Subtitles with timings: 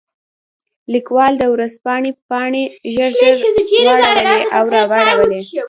[0.93, 2.63] لیکوال د ورځپاڼې پاڼې
[2.93, 3.35] ژر ژر
[3.71, 5.41] واړولې او راواړولې.